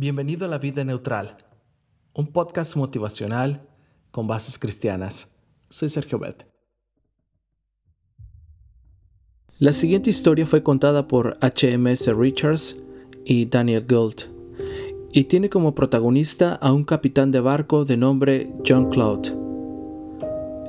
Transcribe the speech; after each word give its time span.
Bienvenido 0.00 0.46
a 0.46 0.48
La 0.48 0.56
Vida 0.56 0.82
Neutral, 0.82 1.36
un 2.14 2.28
podcast 2.28 2.74
motivacional 2.74 3.68
con 4.10 4.26
bases 4.26 4.58
cristianas. 4.58 5.30
Soy 5.68 5.90
Sergio 5.90 6.18
Bet. 6.18 6.46
La 9.58 9.74
siguiente 9.74 10.08
historia 10.08 10.46
fue 10.46 10.62
contada 10.62 11.06
por 11.06 11.36
HMS 11.42 12.16
Richards 12.16 12.82
y 13.26 13.44
Daniel 13.44 13.84
Gould 13.86 14.22
y 15.12 15.24
tiene 15.24 15.50
como 15.50 15.74
protagonista 15.74 16.54
a 16.54 16.72
un 16.72 16.84
capitán 16.84 17.30
de 17.30 17.40
barco 17.40 17.84
de 17.84 17.98
nombre 17.98 18.54
John 18.66 18.88
Cloud. 18.88 19.26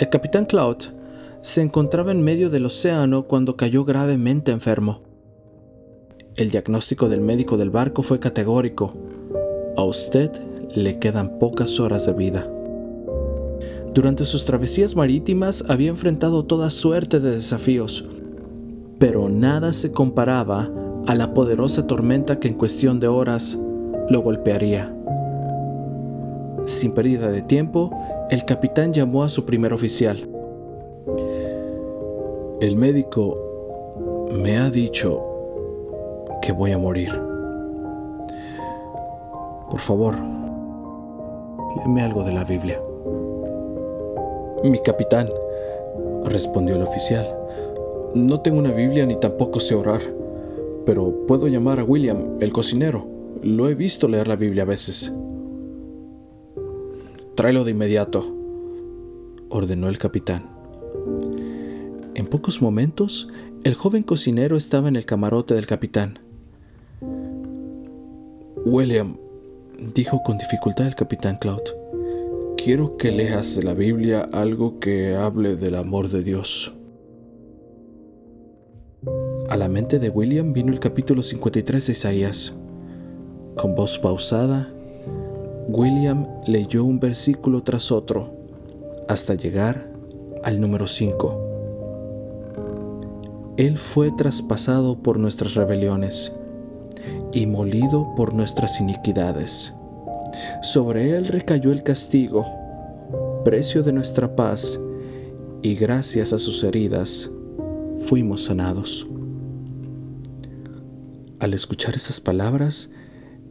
El 0.00 0.08
capitán 0.10 0.46
Cloud 0.46 0.78
se 1.40 1.62
encontraba 1.62 2.10
en 2.10 2.24
medio 2.24 2.50
del 2.50 2.66
océano 2.66 3.28
cuando 3.28 3.56
cayó 3.56 3.84
gravemente 3.84 4.50
enfermo. 4.50 5.04
El 6.34 6.50
diagnóstico 6.50 7.08
del 7.08 7.20
médico 7.20 7.56
del 7.56 7.70
barco 7.70 8.02
fue 8.02 8.18
categórico. 8.18 9.19
A 9.80 9.84
usted 9.84 10.30
le 10.74 10.98
quedan 10.98 11.38
pocas 11.38 11.80
horas 11.80 12.04
de 12.04 12.12
vida. 12.12 12.46
Durante 13.94 14.26
sus 14.26 14.44
travesías 14.44 14.94
marítimas 14.94 15.64
había 15.70 15.88
enfrentado 15.88 16.44
toda 16.44 16.68
suerte 16.68 17.18
de 17.18 17.30
desafíos, 17.30 18.06
pero 18.98 19.30
nada 19.30 19.72
se 19.72 19.90
comparaba 19.90 20.70
a 21.06 21.14
la 21.14 21.32
poderosa 21.32 21.86
tormenta 21.86 22.38
que 22.40 22.48
en 22.48 22.58
cuestión 22.58 23.00
de 23.00 23.08
horas 23.08 23.58
lo 24.10 24.20
golpearía. 24.20 24.94
Sin 26.66 26.92
pérdida 26.92 27.30
de 27.30 27.40
tiempo, 27.40 27.90
el 28.28 28.44
capitán 28.44 28.92
llamó 28.92 29.24
a 29.24 29.30
su 29.30 29.46
primer 29.46 29.72
oficial. 29.72 30.28
El 32.60 32.76
médico 32.76 34.28
me 34.30 34.58
ha 34.58 34.68
dicho 34.68 35.24
que 36.42 36.52
voy 36.52 36.72
a 36.72 36.78
morir. 36.78 37.29
Por 39.70 39.80
favor, 39.80 40.16
léeme 41.76 42.02
algo 42.02 42.24
de 42.24 42.32
la 42.32 42.44
Biblia. 42.44 42.80
Mi 44.64 44.78
capitán, 44.80 45.30
respondió 46.24 46.76
el 46.76 46.82
oficial, 46.82 47.36
no 48.14 48.40
tengo 48.40 48.58
una 48.58 48.72
Biblia 48.72 49.06
ni 49.06 49.16
tampoco 49.16 49.60
sé 49.60 49.74
orar, 49.74 50.00
pero 50.84 51.26
puedo 51.26 51.46
llamar 51.46 51.78
a 51.78 51.84
William, 51.84 52.36
el 52.40 52.52
cocinero. 52.52 53.06
Lo 53.42 53.68
he 53.68 53.74
visto 53.74 54.08
leer 54.08 54.28
la 54.28 54.36
Biblia 54.36 54.64
a 54.64 54.66
veces. 54.66 55.14
Tráelo 57.36 57.64
de 57.64 57.70
inmediato, 57.70 58.26
ordenó 59.48 59.88
el 59.88 59.98
capitán. 59.98 60.50
En 62.14 62.26
pocos 62.26 62.60
momentos, 62.60 63.30
el 63.64 63.74
joven 63.74 64.02
cocinero 64.02 64.56
estaba 64.56 64.88
en 64.88 64.96
el 64.96 65.06
camarote 65.06 65.54
del 65.54 65.66
capitán. 65.66 66.18
William, 68.64 69.16
dijo 69.80 70.22
con 70.22 70.36
dificultad 70.38 70.86
el 70.86 70.94
capitán 70.94 71.38
Cloud, 71.38 71.62
quiero 72.56 72.96
que 72.98 73.10
leas 73.10 73.56
de 73.56 73.62
la 73.62 73.72
Biblia 73.74 74.28
algo 74.32 74.78
que 74.78 75.16
hable 75.16 75.56
del 75.56 75.74
amor 75.74 76.10
de 76.10 76.22
Dios. 76.22 76.74
A 79.48 79.56
la 79.56 79.68
mente 79.68 79.98
de 79.98 80.10
William 80.10 80.52
vino 80.52 80.70
el 80.70 80.78
capítulo 80.80 81.22
53 81.22 81.86
de 81.86 81.92
Isaías. 81.92 82.54
Con 83.56 83.74
voz 83.74 83.98
pausada, 83.98 84.70
William 85.68 86.26
leyó 86.46 86.84
un 86.84 87.00
versículo 87.00 87.62
tras 87.62 87.90
otro 87.90 88.34
hasta 89.08 89.34
llegar 89.34 89.90
al 90.44 90.60
número 90.60 90.86
5. 90.86 91.46
Él 93.56 93.78
fue 93.78 94.12
traspasado 94.12 95.02
por 95.02 95.18
nuestras 95.18 95.54
rebeliones 95.54 96.34
y 97.32 97.46
molido 97.46 98.14
por 98.14 98.34
nuestras 98.34 98.80
iniquidades. 98.80 99.74
Sobre 100.62 101.16
él 101.16 101.28
recayó 101.28 101.72
el 101.72 101.82
castigo, 101.82 102.46
precio 103.44 103.82
de 103.82 103.92
nuestra 103.92 104.34
paz, 104.36 104.80
y 105.62 105.74
gracias 105.74 106.32
a 106.32 106.38
sus 106.38 106.64
heridas 106.64 107.30
fuimos 108.04 108.44
sanados. 108.44 109.06
Al 111.38 111.54
escuchar 111.54 111.94
esas 111.94 112.20
palabras, 112.20 112.90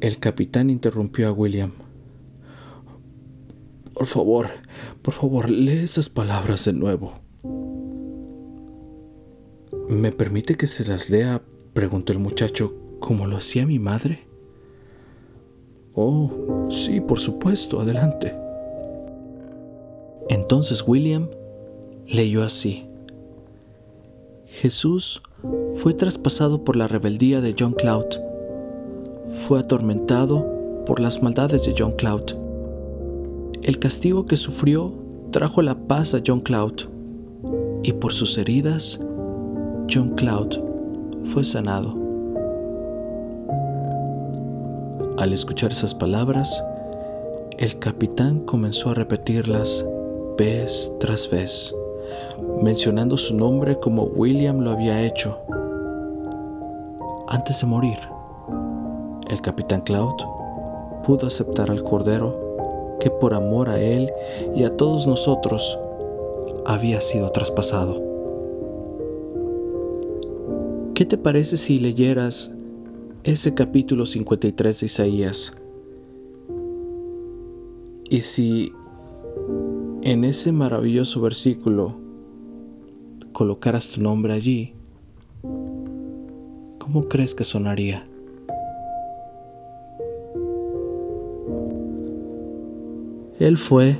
el 0.00 0.18
capitán 0.18 0.70
interrumpió 0.70 1.28
a 1.28 1.32
William. 1.32 1.72
Por 3.94 4.06
favor, 4.06 4.50
por 5.02 5.14
favor, 5.14 5.50
lee 5.50 5.78
esas 5.78 6.08
palabras 6.08 6.64
de 6.64 6.72
nuevo. 6.72 7.20
¿Me 9.88 10.12
permite 10.12 10.56
que 10.56 10.66
se 10.66 10.84
las 10.84 11.10
lea? 11.10 11.42
preguntó 11.74 12.12
el 12.12 12.18
muchacho 12.18 12.74
como 13.12 13.26
lo 13.26 13.36
hacía 13.36 13.66
mi 13.66 13.78
madre? 13.78 14.20
Oh, 15.94 16.30
sí, 16.70 17.02
por 17.02 17.20
supuesto, 17.20 17.78
adelante. 17.78 18.34
Entonces 20.30 20.82
William 20.86 21.28
leyó 22.06 22.42
así. 22.42 22.86
Jesús 24.46 25.20
fue 25.76 25.92
traspasado 25.92 26.64
por 26.64 26.76
la 26.76 26.88
rebeldía 26.88 27.42
de 27.42 27.54
John 27.58 27.74
Cloud. 27.74 28.06
Fue 29.46 29.60
atormentado 29.60 30.82
por 30.86 30.98
las 30.98 31.22
maldades 31.22 31.66
de 31.66 31.74
John 31.76 31.92
Cloud. 31.92 32.32
El 33.62 33.78
castigo 33.78 34.24
que 34.24 34.38
sufrió 34.38 34.94
trajo 35.32 35.60
la 35.60 35.74
paz 35.86 36.14
a 36.14 36.22
John 36.26 36.40
Cloud. 36.40 36.88
Y 37.82 37.92
por 37.92 38.14
sus 38.14 38.38
heridas, 38.38 39.04
John 39.92 40.14
Cloud 40.16 40.56
fue 41.24 41.44
sanado. 41.44 42.01
Al 45.22 45.32
escuchar 45.32 45.70
esas 45.70 45.94
palabras, 45.94 46.64
el 47.56 47.78
capitán 47.78 48.40
comenzó 48.40 48.90
a 48.90 48.94
repetirlas 48.94 49.86
vez 50.36 50.92
tras 50.98 51.30
vez, 51.30 51.72
mencionando 52.60 53.16
su 53.16 53.36
nombre 53.36 53.78
como 53.78 54.02
William 54.02 54.58
lo 54.58 54.72
había 54.72 55.00
hecho. 55.00 55.38
Antes 57.28 57.60
de 57.60 57.68
morir, 57.68 57.98
el 59.30 59.40
capitán 59.40 59.82
Cloud 59.82 60.16
pudo 61.06 61.28
aceptar 61.28 61.70
al 61.70 61.84
Cordero 61.84 62.96
que 62.98 63.08
por 63.08 63.32
amor 63.32 63.68
a 63.68 63.80
él 63.80 64.10
y 64.56 64.64
a 64.64 64.76
todos 64.76 65.06
nosotros 65.06 65.78
había 66.66 67.00
sido 67.00 67.30
traspasado. 67.30 68.02
¿Qué 70.94 71.06
te 71.06 71.16
parece 71.16 71.56
si 71.58 71.78
leyeras 71.78 72.56
ese 73.24 73.54
capítulo 73.54 74.04
53 74.04 74.80
de 74.80 74.86
Isaías. 74.86 75.56
Y 78.10 78.20
si 78.22 78.72
en 80.02 80.24
ese 80.24 80.50
maravilloso 80.50 81.20
versículo 81.20 81.96
colocaras 83.32 83.90
tu 83.90 84.02
nombre 84.02 84.32
allí, 84.34 84.74
¿cómo 86.78 87.04
crees 87.08 87.34
que 87.34 87.44
sonaría? 87.44 88.06
Él 93.38 93.56
fue 93.56 93.98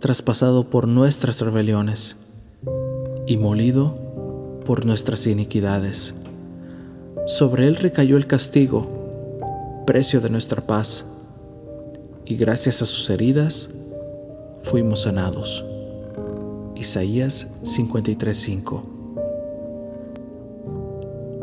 traspasado 0.00 0.64
por 0.64 0.88
nuestras 0.88 1.40
rebeliones 1.40 2.16
y 3.26 3.36
molido 3.36 3.96
por 4.64 4.86
nuestras 4.86 5.26
iniquidades. 5.26 6.14
Sobre 7.26 7.66
él 7.66 7.76
recayó 7.76 8.16
el 8.16 8.26
castigo, 8.26 8.88
precio 9.86 10.20
de 10.20 10.30
nuestra 10.30 10.62
paz, 10.66 11.06
y 12.24 12.36
gracias 12.36 12.82
a 12.82 12.86
sus 12.86 13.10
heridas 13.10 13.70
fuimos 14.62 15.02
sanados. 15.02 15.64
Isaías 16.76 17.48
53:5 17.62 19.00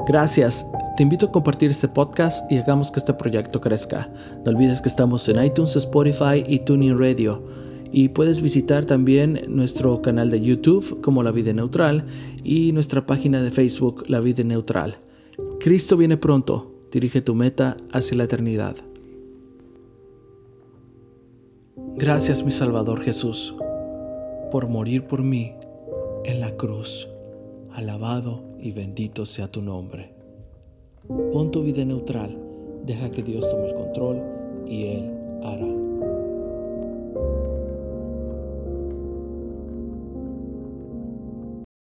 Gracias. 0.07 0.65
Te 0.95 1.03
invito 1.03 1.25
a 1.27 1.31
compartir 1.31 1.69
este 1.69 1.89
podcast 1.89 2.49
y 2.49 2.57
hagamos 2.57 2.91
que 2.91 2.99
este 2.99 3.13
proyecto 3.13 3.59
crezca. 3.59 4.09
No 4.45 4.51
olvides 4.51 4.81
que 4.81 4.88
estamos 4.88 5.27
en 5.27 5.44
iTunes, 5.44 5.75
Spotify 5.75 6.44
y 6.47 6.59
Tuning 6.59 6.97
Radio. 6.97 7.44
Y 7.91 8.09
puedes 8.09 8.41
visitar 8.41 8.85
también 8.85 9.41
nuestro 9.50 10.01
canal 10.01 10.31
de 10.31 10.41
YouTube 10.41 11.01
como 11.01 11.24
La 11.24 11.31
Vida 11.31 11.53
Neutral 11.53 12.06
y 12.44 12.71
nuestra 12.71 13.06
página 13.06 13.41
de 13.41 13.51
Facebook 13.51 14.06
La 14.07 14.21
Vida 14.21 14.44
Neutral. 14.44 14.97
Cristo 15.67 15.97
viene 15.97 16.15
pronto, 16.15 16.71
dirige 16.93 17.19
tu 17.19 17.35
meta 17.35 17.75
hacia 17.91 18.15
la 18.15 18.23
eternidad. 18.23 18.77
Gracias 21.97 22.45
mi 22.45 22.51
Salvador 22.51 23.03
Jesús 23.03 23.53
por 24.49 24.69
morir 24.69 25.07
por 25.07 25.23
mí 25.23 25.51
en 26.23 26.39
la 26.39 26.55
cruz. 26.55 27.09
Alabado 27.73 28.45
y 28.61 28.71
bendito 28.71 29.25
sea 29.25 29.51
tu 29.51 29.61
nombre. 29.61 30.13
Pon 31.33 31.51
tu 31.51 31.63
vida 31.63 31.83
neutral, 31.83 32.41
deja 32.85 33.11
que 33.11 33.21
Dios 33.21 33.51
tome 33.51 33.67
el 33.67 33.75
control 33.75 34.21
y 34.65 34.85
Él 34.85 35.11
hará. 35.43 35.87